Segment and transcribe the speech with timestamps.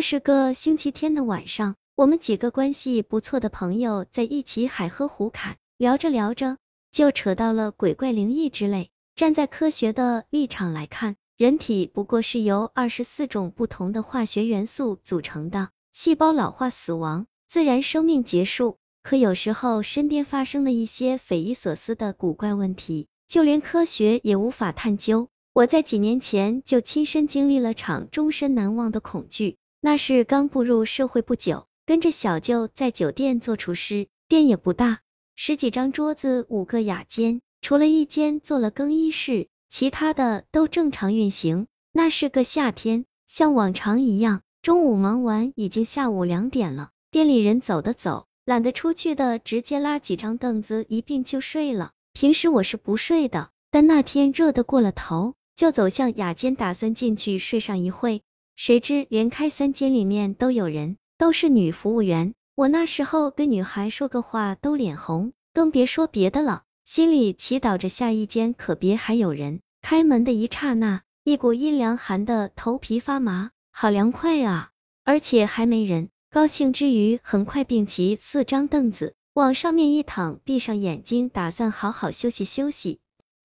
[0.00, 6.58] 是个星期天的晚上，我们几个关系不错的朋友在一起海喝胡侃，聊着聊着
[6.90, 8.90] 就扯到了鬼怪灵异之类。
[9.14, 18.78] 站在科学的立场来看，人体不过是由二十四种不同的化学元素组成的，细胞老化死亡，自然生命结束。
[19.02, 25.28] 可有时候身边发生的一些匪夷所思的古怪问题，就连科学也无法探究。
[25.52, 35.00] 我在几年前就亲身经历了场终身难忘的恐惧，那是刚步入社会不久，跟着小舅在酒店做厨师，店也不大，
[35.36, 41.66] 十几张桌子，五个雅间，除了一间做了更衣室，其他的都正常运行。
[41.92, 51.92] 那是个夏天，像往常一样，中午忙完已经下午两点了，店里人走的走，懒得出去的直接拉几张凳子一并就睡了。
[52.12, 55.34] 平时我是不睡的，但那天热得过了头。
[55.56, 58.22] 就走向雅间，打算进去睡上一会，
[58.62, 62.34] 谁知连开三间里面都有人，都是女服务员。
[62.54, 66.64] 我那时候跟女孩说个话都脸红，更别说别的了。
[66.84, 69.60] 心里祈祷着下一间可别还有人。
[69.80, 74.68] 开门的一刹那，一股阴凉寒的头皮发麻，好凉快啊！
[75.04, 76.10] 而且还没人。
[76.30, 82.98] 高兴之余，很快并齐四张凳子，往上面一躺，闭上眼睛，打算好好休息休息。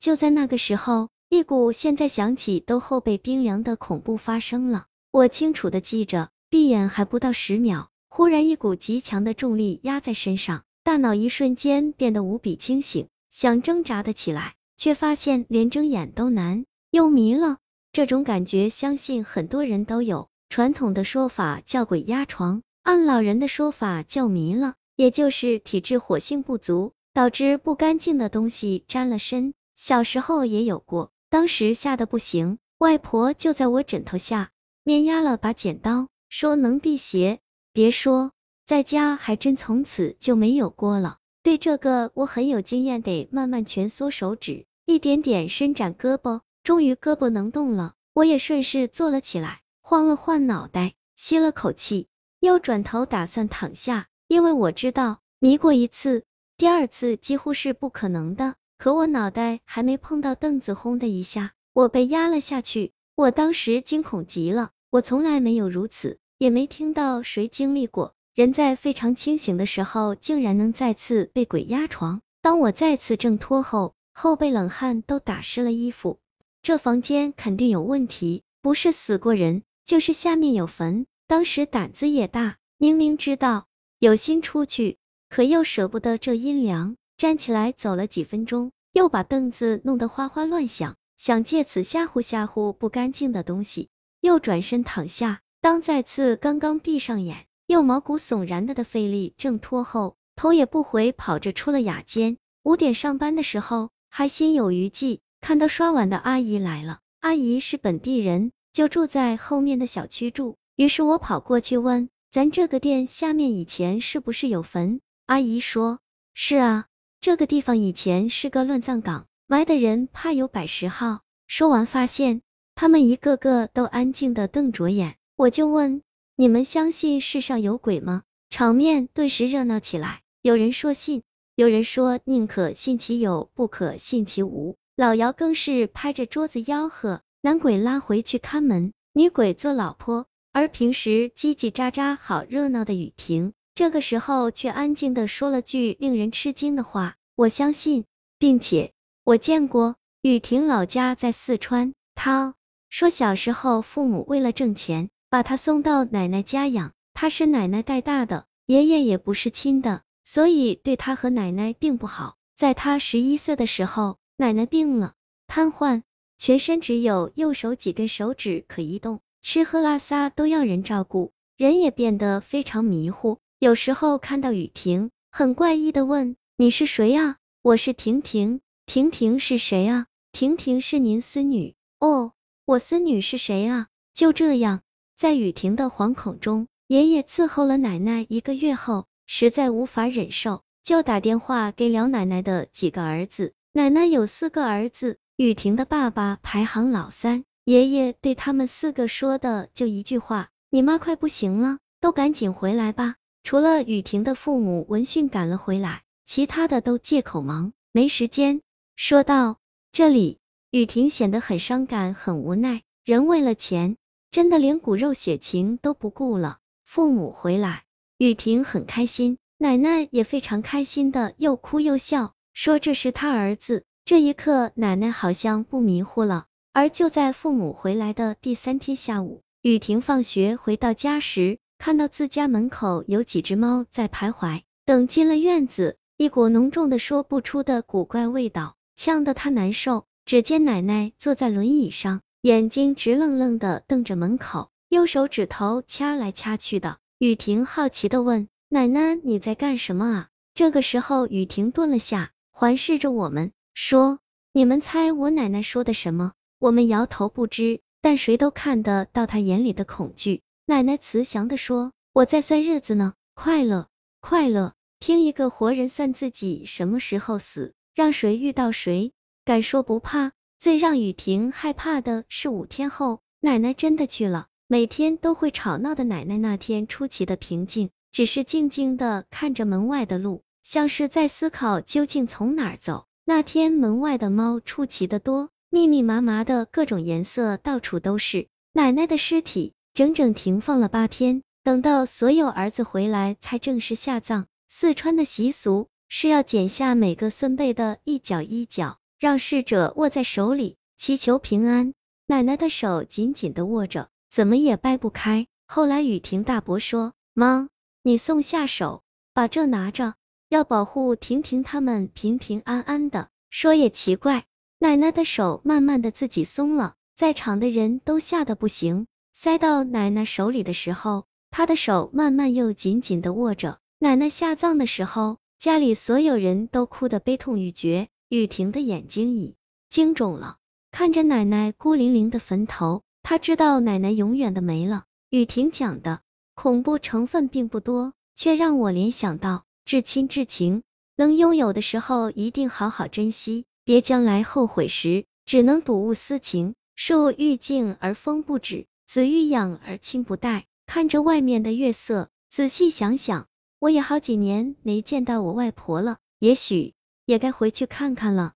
[0.00, 1.10] 就在那个时候。
[1.28, 17.58] 一股现在想起都后背冰凉的恐怖发生了，我清楚的记着，闭眼还不到十秒，忽然一股极强的重力压在身上，大脑一瞬间变得无比清醒，想挣扎的起来，却发现连睁眼都难，又迷了。
[17.92, 29.52] 这种感觉相信很多人都有，传统的说法叫鬼压床，按老人的说法叫迷了，也就是体质火性不足，导致不干净的东西沾了身。
[29.76, 31.10] 小时候也有过。
[31.28, 34.50] 当时吓得不行，外婆就在我枕头下
[34.84, 37.38] 面压了把剪刀，说能辟邪。
[37.72, 38.32] 别说，
[38.66, 41.18] 在家还真从此就没有过了。
[41.44, 47.94] 对这个我很有经验，得慢慢蜷缩手指，一点点伸展胳膊，终于胳膊能动了。
[48.12, 52.08] 我也顺势坐了起来，晃了晃脑袋，吸了口气，
[52.40, 56.24] 又转头打算躺下，因为我知道迷过一次，
[56.56, 58.56] 第二次几乎是不可能的。
[58.78, 62.92] 可我脑袋还没碰到凳子，轰的一下，我被压了下去。
[63.22, 68.16] 我当时惊恐极了，我从来没有如此，也没听到谁经历过。
[68.34, 72.20] 人在非常清醒的时候，竟然能再次被鬼压床。
[72.40, 76.18] 当我再次挣脱后，后背冷汗都打湿了衣服。
[76.62, 81.06] 这房间肯定有问题，不是死过人，就是下面有坟。
[81.28, 83.66] 当时胆子也大，明明知道
[84.00, 86.96] 有心出去，可又舍不得这阴凉。
[87.16, 93.90] 站起来走了几分钟，又把凳子弄得哗哗乱响，想借此吓唬吓唬不干净的东西。
[94.20, 102.38] 又转身躺下，当再次刚刚闭上眼，又毛骨悚然的的费力挣脱后，头也不回跑着出了雅间。
[102.64, 106.98] 五点上班的时候，还心有余悸，看到刷碗的阿姨来了。
[107.20, 110.56] 阿姨是本地人，就住在后面的小区住。
[110.74, 116.00] 于是我跑过去问：“咱这个店下面以前是不是有坟？”阿姨说
[116.34, 116.86] ：“是啊。”
[117.22, 121.20] 这个地方以前是个乱葬岗，埋的人怕有百十号。
[121.46, 122.40] 说完，发现
[122.74, 125.16] 他们一个个都安静的瞪着眼。
[125.36, 126.00] 我就问：
[126.36, 128.22] 你们相信世上有鬼吗？
[128.48, 130.22] 场面顿时热闹起来。
[130.40, 131.22] 有人说信，
[131.54, 134.76] 有人说宁可信其有，不可信其无。
[134.96, 140.24] 老姚更是拍着桌子吆喝：男鬼拉回去看门，女鬼做老婆。
[140.52, 143.52] 而平时叽叽喳喳、好热闹的雨婷。
[143.74, 148.06] 这个时候却安静的说了句令人吃惊的话，我相信，
[148.38, 149.94] 并且我见过。
[150.20, 152.54] 雨婷老家在四川，她
[152.90, 162.34] 说小时候父母为了挣钱，把她送到奶奶家养，她是奶奶带大的，爷爷也不是亲的，所以对她和奶奶并不好。
[162.56, 165.14] 在她十一岁的时候，奶奶病了，
[165.46, 166.02] 瘫痪，
[166.36, 173.38] 全身只有右手几根手指可移动，吃喝拉撒都要人照顾，人也变得非常迷糊。
[173.60, 178.60] 有时候看到雨婷，很怪异的问：“你是谁啊？”“我是婷婷。
[178.86, 181.74] ”“婷婷是谁啊？”“婷婷是您孙女。
[181.98, 182.32] ”“哦，
[182.64, 184.80] 我孙女是谁啊？”就这样，
[185.16, 193.52] 在雨婷的惶恐中，爷爷伺候了奶奶一个月后，实在无法忍受，就打电话给了奶奶的几个儿子。
[193.72, 197.44] 奶奶有四个儿子，雨婷的爸爸排行老三。
[197.64, 203.14] 爷爷对他们四个说的就一句话：“你妈快不行了，都赶紧回来吧。”
[203.44, 208.60] 除了雨婷的父母闻讯赶了回来，其他的都借口忙，没时间。
[208.94, 209.58] 说到
[209.90, 210.38] 这里，
[210.70, 212.82] 雨婷显得很伤感，很无奈。
[213.04, 213.96] 人为了钱，
[214.30, 216.58] 真的连骨肉血情都不顾了。
[216.84, 217.84] 父母回来，
[218.18, 223.84] 雨婷很开心，奶奶也非常开心的，又哭又笑，说这是他儿子。
[224.04, 226.46] 这一刻，奶奶好像不迷糊了。
[226.72, 234.62] 而就在父母回来的第三天下午，雨婷放学回到家时，看到自家门口有几只猫在徘徊。
[234.84, 240.04] 等进了院子，一股浓重的说不出的古怪味道，呛得她难受。
[240.24, 244.70] 只见奶奶坐在轮椅上，眼睛直愣愣的瞪着门口。
[244.88, 254.18] 用手指头掐来掐去的，雨婷好奇的问：“奶奶，你在干什么啊？”这个时候，雨婷顿了下，环视着我们，说
[254.52, 260.42] ：“你们猜我奶奶说的什么？”我们摇头不知，但谁都看得到她眼里的恐惧。
[260.66, 263.88] 奶奶慈祥的说：“我在算日子呢，快乐，
[264.20, 269.12] 快乐，听一个活人算自己什么时候死，让谁遇到谁，
[269.44, 274.46] 敢说不怕。”最让雨婷害怕的是五天后，奶奶真的去了。
[274.68, 283.06] 每天都会吵闹的奶奶那天出奇的平静，只是静静的看着门外的路，像是在思考究竟从哪儿走。
[283.24, 288.46] 那天门外的猫出奇的多，密密麻麻的各种颜色到处都是。
[288.72, 294.46] 奶奶的尸体整整停放了八天，等到所有儿子回来才正式下葬。
[294.68, 301.94] 四川的习俗是要剪下每个孙辈的一角一角，让逝者握在手里，祈求平安。
[302.26, 304.10] 奶奶的手紧紧的握着。
[304.30, 305.46] 怎么也掰不开。
[305.66, 307.70] 后来雨婷大伯说：“妈，
[308.02, 310.12] 你送下手，把这拿着，
[310.50, 314.44] 要保护婷婷他们平平安安的。”说也奇怪，
[314.78, 319.06] 奶奶的手慢慢的自己松了，在场的人都吓得不行。
[319.32, 323.78] 塞到奶奶手里的时候，她的手慢慢又紧紧的握着。
[323.98, 328.08] 奶奶下葬的时候，家里所有人都哭得悲痛欲绝。
[328.28, 329.54] 雨婷的眼睛已
[329.88, 330.56] 经肿了，
[330.90, 333.02] 看着奶奶孤零零的坟头。
[333.22, 335.04] 她知道奶奶永远的没了。
[335.30, 336.20] 雨婷讲的
[336.56, 340.82] 恐怖成分并不多，却让我联想到至亲至情，
[341.14, 346.74] 能拥有的时候一定好好珍惜，别将来后悔时只能睹物思情。
[346.96, 350.64] 树欲静而风不止，子欲养而亲不待。
[350.86, 353.46] 看着外面的月色，仔细想想，
[353.82, 356.94] 我也好几年没见到我外婆了，也许
[357.26, 358.52] 也该回去看看了。